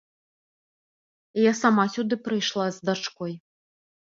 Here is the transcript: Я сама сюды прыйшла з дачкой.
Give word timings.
Я 1.49 1.53
сама 1.61 1.85
сюды 1.97 2.15
прыйшла 2.29 2.65
з 2.79 2.91
дачкой. 2.91 3.31